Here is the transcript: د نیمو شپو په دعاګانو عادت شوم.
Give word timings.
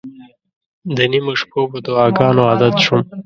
د 0.95 0.97
نیمو 1.11 1.33
شپو 1.39 1.61
په 1.71 1.77
دعاګانو 1.85 2.41
عادت 2.49 2.75
شوم. 2.85 3.01